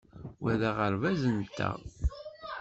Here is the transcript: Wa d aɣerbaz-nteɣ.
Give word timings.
Wa 0.43 0.53
d 0.59 0.61
aɣerbaz-nteɣ. 0.69 1.77